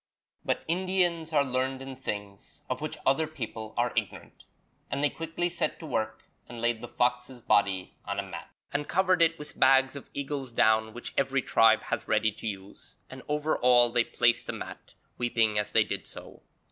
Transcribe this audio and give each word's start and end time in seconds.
But 0.43 0.63
Indians 0.67 1.31
are 1.31 1.45
learned 1.45 1.79
in 1.79 1.95
things 1.95 2.63
of 2.71 2.81
which 2.81 2.97
other 3.05 3.27
people 3.27 3.75
are 3.77 3.93
ignorant, 3.95 4.45
and 4.89 5.03
they 5.03 5.11
quickly 5.11 5.47
set 5.47 5.77
to 5.77 5.85
work 5.85 6.23
and 6.49 6.59
laid 6.59 6.81
the 6.81 6.87
fox's 6.87 7.39
body 7.39 7.93
on 8.03 8.17
a 8.19 8.23
mat, 8.23 8.49
and 8.73 8.87
covered 8.87 9.21
it 9.21 9.37
with 9.37 9.59
bags 9.59 9.95
of 9.95 10.09
eagle's 10.15 10.51
down 10.51 10.95
which 10.95 11.13
every 11.19 11.43
tribe 11.43 11.83
has 11.83 12.07
ready 12.07 12.31
to 12.31 12.47
use, 12.47 12.95
and 13.11 13.21
over 13.27 13.55
all 13.59 13.91
they 13.91 14.03
placed 14.03 14.49
a 14.49 14.53
mat, 14.53 14.95
weeping 15.19 15.59
as 15.59 15.69
they 15.71 15.83
did 15.83 16.07
so. 16.07 16.41